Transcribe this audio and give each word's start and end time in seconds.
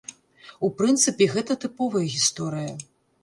У 0.67 0.69
прынцыпе, 0.79 1.27
гэта 1.35 1.57
тыповая 1.65 2.03
гісторыя. 2.15 2.73